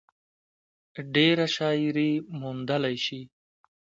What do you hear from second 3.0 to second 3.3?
شي۔